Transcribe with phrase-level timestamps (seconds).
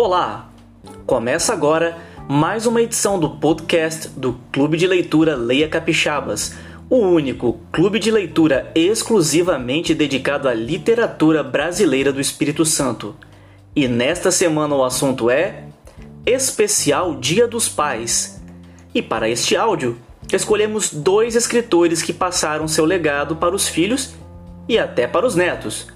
[0.00, 0.48] Olá!
[1.04, 1.98] Começa agora
[2.28, 6.54] mais uma edição do podcast do Clube de Leitura Leia Capixabas,
[6.88, 13.16] o único clube de leitura exclusivamente dedicado à literatura brasileira do Espírito Santo.
[13.74, 15.64] E nesta semana o assunto é
[16.24, 18.40] Especial Dia dos Pais.
[18.94, 19.98] E para este áudio,
[20.32, 24.14] escolhemos dois escritores que passaram seu legado para os filhos
[24.68, 25.88] e até para os netos.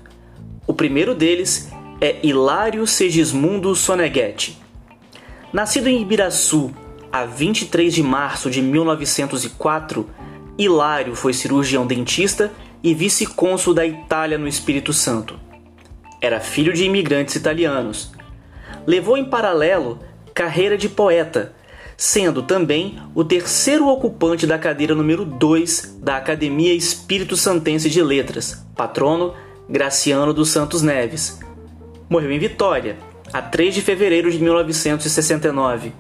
[0.67, 1.72] O primeiro deles
[2.03, 4.61] é Hilário Segismundo Soneghetti.
[5.53, 6.73] Nascido em Ibiraçu
[7.13, 10.11] a 23 de março de 1904,
[10.59, 12.51] Hilário foi cirurgião dentista
[12.83, 15.39] e vice-cônsul da Itália no Espírito Santo.
[16.21, 18.11] Era filho de imigrantes italianos.
[18.85, 20.01] Levou em paralelo
[20.35, 21.55] carreira de poeta,
[21.97, 28.67] sendo também o terceiro ocupante da cadeira número 2 da Academia Espírito Santense de Letras,
[28.75, 29.35] patrono
[29.69, 31.39] Graciano dos Santos Neves,
[32.13, 32.99] morreu em Vitória,
[33.33, 35.95] a 3 de fevereiro de 1969.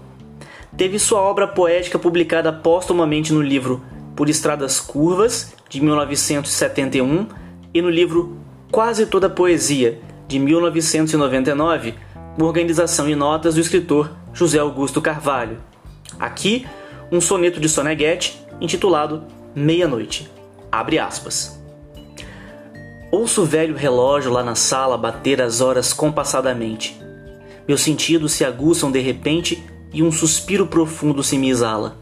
[0.77, 3.83] Teve sua obra poética publicada póstumamente no livro
[4.15, 7.27] Por Estradas Curvas, de 1971,
[7.73, 8.37] e no livro
[8.71, 11.95] Quase Toda Poesia, de 1999,
[12.37, 15.61] com organização e notas do escritor José Augusto Carvalho.
[16.21, 16.67] Aqui,
[17.11, 19.25] um soneto de Soneghetti intitulado
[19.55, 20.31] Meia-Noite.
[20.71, 21.62] Abre aspas.
[23.15, 26.99] Ouço o velho relógio lá na sala bater as horas compassadamente.
[27.69, 31.99] Meus sentidos se aguçam de repente e um suspiro profundo se me exala.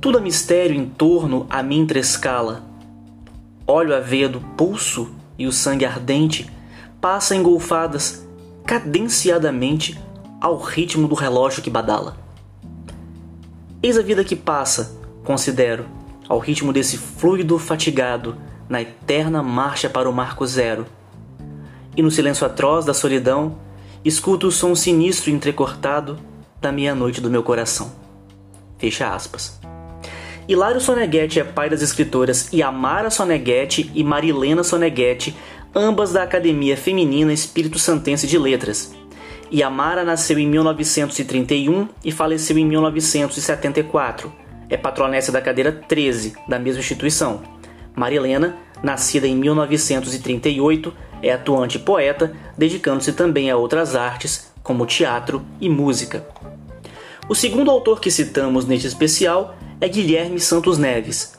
[0.00, 2.64] Tudo a mistério em torno a mim trescala.
[3.64, 6.50] Olho a veia do pulso e o sangue ardente
[7.00, 8.26] passa engolfadas
[8.66, 9.96] cadenciadamente
[10.40, 12.16] ao ritmo do relógio que badala.
[13.80, 15.86] Eis a vida que passa, considero,
[16.28, 18.36] ao ritmo desse fluido fatigado
[18.72, 20.86] na eterna marcha para o marco zero.
[21.94, 23.58] E no silêncio atroz da solidão,
[24.02, 26.18] escuto o som sinistro e entrecortado
[26.58, 27.92] da meia-noite do meu coração.
[28.78, 29.60] Fecha aspas.
[30.48, 35.36] Hilário Soneghetti é pai das escritoras Yamara Soneghetti e Marilena Soneghetti,
[35.74, 38.94] ambas da Academia Feminina Espírito Santense de Letras.
[39.52, 44.32] Yamara nasceu em 1931 e faleceu em 1974.
[44.70, 47.51] É patronessa da cadeira 13 da mesma instituição.
[47.94, 50.92] Marilena, nascida em 1938,
[51.22, 56.26] é atuante poeta, dedicando-se também a outras artes, como teatro e música.
[57.28, 61.34] O segundo autor que citamos neste especial é Guilherme Santos Neves.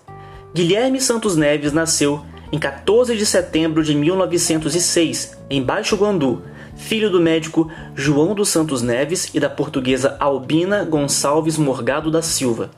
[0.53, 6.43] Guilherme Santos Neves nasceu em 14 de setembro de 1906, em Baixo Guandu,
[6.75, 12.69] filho do médico João dos Santos Neves e da portuguesa Albina Gonçalves Morgado da Silva.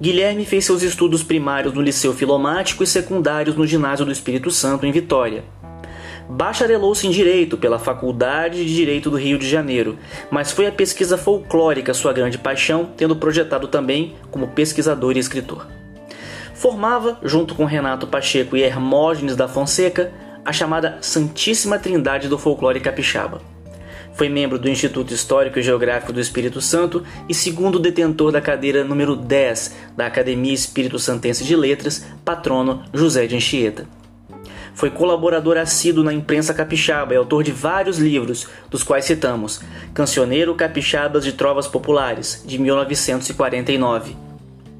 [0.00, 4.84] Guilherme fez seus estudos primários no Liceu Filomático e secundários no Ginásio do Espírito Santo,
[4.84, 5.42] em Vitória.
[6.28, 9.96] Bacharelou-se em Direito pela Faculdade de Direito do Rio de Janeiro,
[10.30, 15.66] mas foi a pesquisa folclórica sua grande paixão, tendo projetado também como pesquisador e escritor.
[16.52, 20.12] Formava, junto com Renato Pacheco e Hermógenes da Fonseca,
[20.44, 23.55] a chamada Santíssima Trindade do Folclore Capixaba.
[24.16, 28.82] Foi membro do Instituto Histórico e Geográfico do Espírito Santo e segundo detentor da cadeira
[28.82, 33.86] número 10 da Academia Espírito Santense de Letras, patrono José de Anchieta.
[34.74, 39.60] Foi colaborador assíduo na imprensa capixaba e autor de vários livros, dos quais citamos
[39.92, 44.16] Cancioneiro Capixabas de Trovas Populares, de 1949,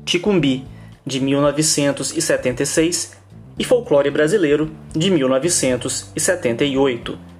[0.07, 0.65] Ticumbi,
[1.05, 3.19] de 1976
[3.59, 7.36] e Folclore Brasileiro, de 1978.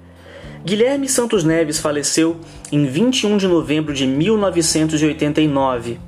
[0.65, 2.39] Guilherme Santos Neves faleceu
[2.71, 5.99] em 21 de novembro de 1989.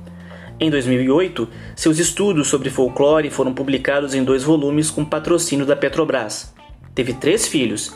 [0.58, 6.52] Em 2008, seus estudos sobre folclore foram publicados em dois volumes com patrocínio da Petrobras.
[6.94, 7.94] Teve três filhos: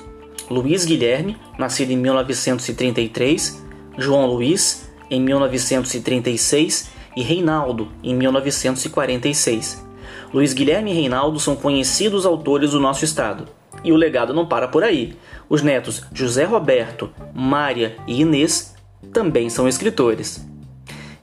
[0.48, 3.62] Luiz Guilherme, nascido em 1933,
[3.98, 9.84] João Luiz, em 1936 e Reinaldo, em 1946.
[10.32, 13.47] Luiz Guilherme e Reinaldo são conhecidos autores do nosso estado.
[13.84, 15.15] E o legado não para por aí.
[15.48, 18.75] Os netos José Roberto, Mária e Inês
[19.13, 20.45] também são escritores.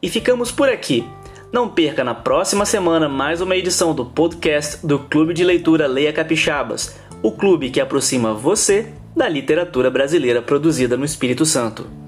[0.01, 1.05] E ficamos por aqui.
[1.51, 6.13] Não perca na próxima semana mais uma edição do podcast do Clube de Leitura Leia
[6.13, 12.00] Capixabas, o clube que aproxima você da literatura brasileira produzida no Espírito Santo.